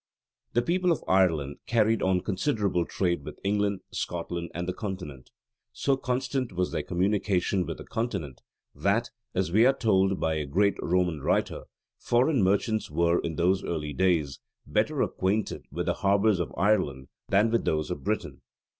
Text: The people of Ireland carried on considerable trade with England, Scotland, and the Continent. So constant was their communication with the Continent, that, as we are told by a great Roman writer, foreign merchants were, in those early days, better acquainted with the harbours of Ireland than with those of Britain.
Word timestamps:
The 0.53 0.63
people 0.63 0.91
of 0.91 1.03
Ireland 1.07 1.57
carried 1.67 2.01
on 2.01 2.21
considerable 2.21 2.85
trade 2.85 3.23
with 3.23 3.37
England, 3.43 3.81
Scotland, 3.91 4.49
and 4.51 4.67
the 4.67 4.73
Continent. 4.73 5.29
So 5.73 5.95
constant 5.95 6.53
was 6.53 6.71
their 6.71 6.81
communication 6.81 7.67
with 7.67 7.77
the 7.77 7.83
Continent, 7.83 8.41
that, 8.73 9.11
as 9.35 9.51
we 9.51 9.63
are 9.63 9.73
told 9.77 10.19
by 10.19 10.33
a 10.37 10.47
great 10.47 10.73
Roman 10.81 11.19
writer, 11.21 11.65
foreign 11.99 12.41
merchants 12.41 12.89
were, 12.89 13.19
in 13.19 13.35
those 13.35 13.63
early 13.63 13.93
days, 13.93 14.39
better 14.65 15.03
acquainted 15.03 15.67
with 15.71 15.85
the 15.85 15.93
harbours 15.93 16.39
of 16.39 16.51
Ireland 16.57 17.09
than 17.29 17.51
with 17.51 17.65
those 17.65 17.91
of 17.91 18.03
Britain. 18.03 18.41